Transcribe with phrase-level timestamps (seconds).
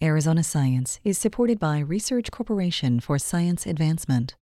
[0.00, 4.36] Arizona Science is supported by Research Corporation for Science Advancement.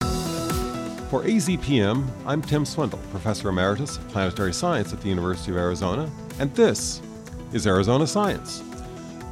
[0.00, 6.10] For AZPM, I'm Tim Swindle, Professor Emeritus of Planetary Science at the University of Arizona,
[6.38, 7.02] and this
[7.52, 8.62] is Arizona Science.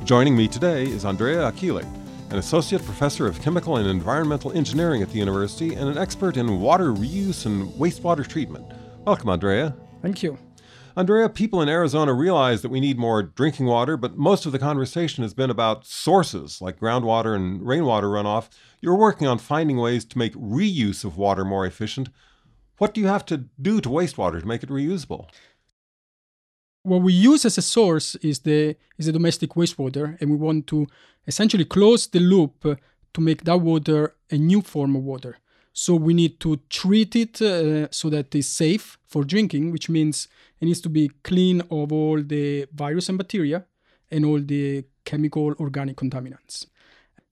[0.04, 1.86] Joining me today is Andrea Achilli,
[2.28, 6.60] an Associate Professor of Chemical and Environmental Engineering at the university and an expert in
[6.60, 8.66] water reuse and wastewater treatment.
[9.06, 9.74] Welcome, Andrea.
[10.02, 10.36] Thank you.
[10.96, 14.58] Andrea, people in Arizona realize that we need more drinking water, but most of the
[14.58, 18.48] conversation has been about sources like groundwater and rainwater runoff.
[18.80, 22.08] You're working on finding ways to make reuse of water more efficient.
[22.78, 25.28] What do you have to do to wastewater to make it reusable?
[26.82, 30.66] What we use as a source is the is the domestic wastewater, and we want
[30.68, 30.86] to
[31.26, 32.62] essentially close the loop
[33.12, 35.36] to make that water a new form of water.
[35.72, 40.28] So we need to treat it uh, so that it's safe for drinking, which means
[40.60, 43.64] it needs to be clean of all the virus and bacteria
[44.10, 46.66] and all the chemical organic contaminants.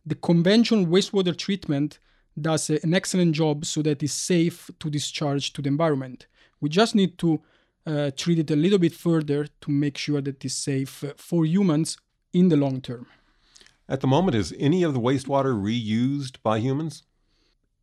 [0.07, 1.99] The conventional wastewater treatment
[2.41, 6.27] does an excellent job so that it's safe to discharge to the environment.
[6.61, 7.43] We just need to
[7.87, 11.99] uh, treat it a little bit further to make sure that it's safe for humans
[12.33, 13.07] in the long term.
[13.89, 17.03] At the moment, is any of the wastewater reused by humans?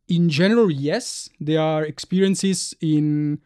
[0.08, 3.40] In general, yes, there are experiences in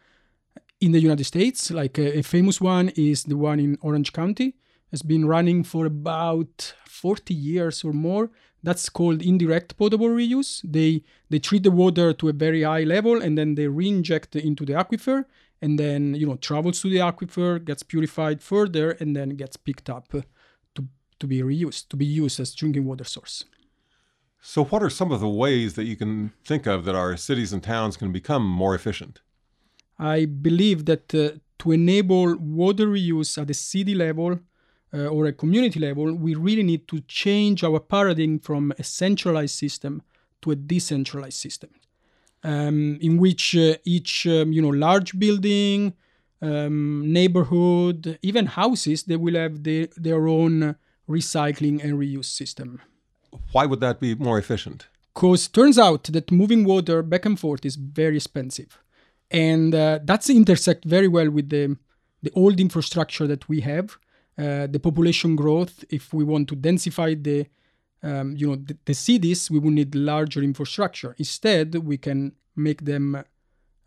[0.80, 1.70] in the United States.
[1.70, 4.56] Like a, a, famous one is the one in Orange County.
[4.90, 8.30] It's been running for about 40 years or more.
[8.62, 10.62] That's called indirect potable reuse.
[10.64, 14.64] They they treat the water to a very high level and then they re-inject into
[14.64, 15.24] the aquifer
[15.62, 19.88] and then you know travels to the aquifer, gets purified further, and then gets picked
[19.88, 20.24] up to
[21.20, 23.44] to be reused, to be used as drinking water source.
[24.42, 27.52] So, what are some of the ways that you can think of that our cities
[27.52, 29.20] and towns can become more efficient?
[29.98, 34.38] I believe that uh, to enable water reuse at a city level
[34.94, 39.56] uh, or a community level, we really need to change our paradigm from a centralized
[39.56, 40.02] system
[40.40, 41.70] to a decentralized system,
[42.42, 45.92] um, in which uh, each um, you know large building,
[46.40, 50.76] um, neighborhood, even houses, they will have the, their own
[51.08, 52.80] recycling and reuse system.
[53.52, 54.88] Why would that be more efficient?
[55.14, 58.78] Because turns out that moving water back and forth is very expensive,
[59.30, 61.76] and uh, that's intersect very well with the
[62.22, 63.96] the old infrastructure that we have,
[64.38, 65.84] uh, the population growth.
[65.90, 67.46] If we want to densify the
[68.02, 71.14] um, you know the, the, cities, we will need larger infrastructure.
[71.18, 73.24] Instead, we can make them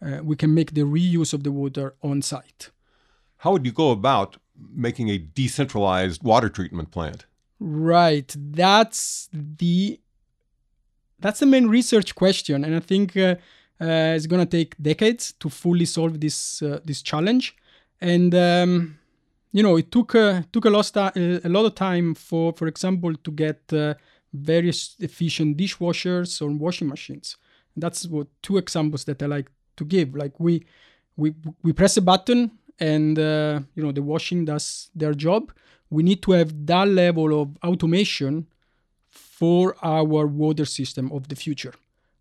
[0.06, 2.70] uh, we can make the reuse of the water on site.
[3.38, 4.38] How would you go about
[4.72, 7.26] making a decentralized water treatment plant?
[7.66, 8.36] Right.
[8.38, 9.98] That's the
[11.20, 13.36] that's the main research question, and I think uh,
[13.80, 17.56] uh, it's gonna take decades to fully solve this uh, this challenge.
[18.02, 19.00] And um,
[19.52, 22.68] you know, it took uh, took a lot of a lot of time for, for
[22.68, 23.94] example, to get uh,
[24.34, 27.38] very efficient dishwashers or washing machines.
[27.78, 30.16] That's what two examples that I like to give.
[30.16, 30.66] Like we
[31.16, 35.54] we we press a button and uh, you know the washing does their job
[35.94, 38.48] we need to have that level of automation
[39.10, 41.74] for our water system of the future.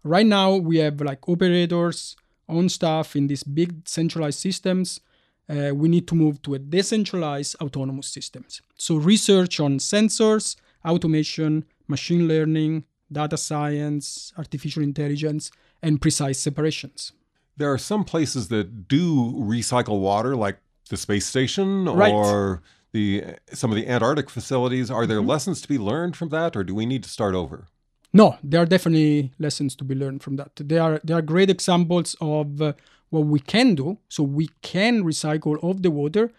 [0.04, 2.14] Right now, we have like operators
[2.48, 5.00] on staff in these big centralized systems.
[5.48, 8.60] Uh, we need to move to a decentralized autonomous systems.
[8.76, 15.50] So research on sensors, automation, machine learning, data science, artificial intelligence,
[15.82, 17.12] and precise separations.
[17.56, 20.58] There are some places that do recycle water, like
[20.90, 22.12] the space station right.
[22.12, 22.62] or
[22.92, 24.90] the some of the Antarctic facilities.
[24.90, 25.28] Are there mm-hmm.
[25.28, 27.66] lessons to be learned from that, or do we need to start over?
[28.12, 30.52] No, there are definitely lessons to be learned from that.
[30.56, 32.72] There are there are great examples of uh,
[33.12, 33.98] what we can do.
[34.08, 36.32] So we can recycle of the water.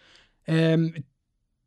[0.47, 0.95] Um,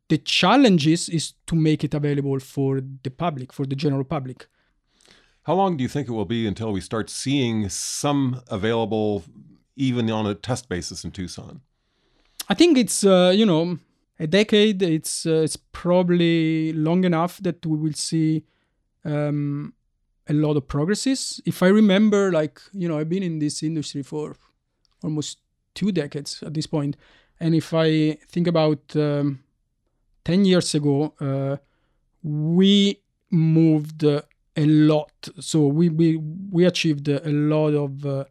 [0.09, 4.47] the challenge is, is to make it available for the public, for the general public.
[5.43, 9.23] How long do you think it will be until we start seeing some available,
[9.75, 11.61] even on a test basis in Tucson?
[12.49, 13.79] I think it's uh, you know
[14.19, 18.43] a decade it's uh, it's probably long enough that we will see
[19.05, 19.73] um,
[20.27, 21.41] a lot of progresses.
[21.45, 24.35] If i remember like you know i've been in this industry for
[25.03, 25.39] almost
[25.73, 26.97] two decades at this point
[27.39, 29.39] and if i think about um,
[30.25, 31.57] 10 years ago uh,
[32.23, 33.01] we
[33.31, 34.21] moved uh,
[34.55, 35.29] a lot.
[35.39, 36.17] So we we,
[36.51, 38.25] we achieved a lot of uh,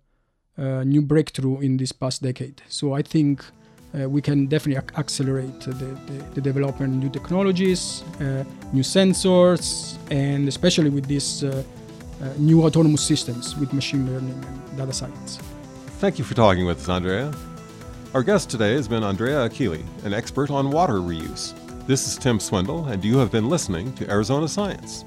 [0.58, 2.62] uh, new breakthrough in this past decade.
[2.69, 3.44] So i think
[3.94, 8.83] uh, we can definitely ac- accelerate the, the, the, development of new technologies, uh, new
[8.83, 11.62] sensors, and especially with these uh,
[12.23, 15.38] uh, new autonomous systems with machine learning and data science.
[15.99, 17.33] Thank you for talking with us, Andrea.
[18.15, 21.55] Our guest today has been Andrea Achilli, an expert on water reuse.
[21.87, 25.05] This is Tim Swindle, and you have been listening to Arizona Science.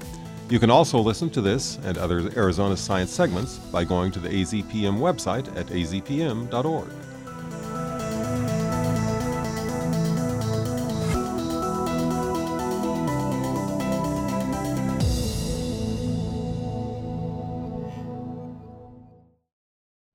[0.48, 4.28] You can also listen to this and other Arizona Science segments by going to the
[4.28, 6.88] AZPM website at azpm.org.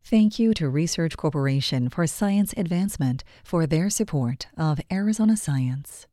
[0.07, 6.05] Thank you to Research Corporation for Science Advancement for their support of Arizona Science.